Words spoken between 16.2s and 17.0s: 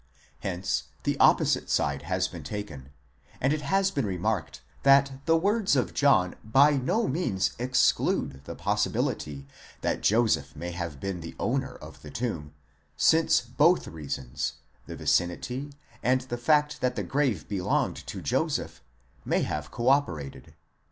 the fact that